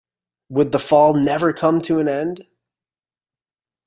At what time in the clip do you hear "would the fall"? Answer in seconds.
0.49-1.13